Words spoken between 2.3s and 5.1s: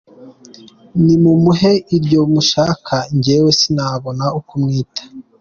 mushaka njyewe sinabona uko mwita.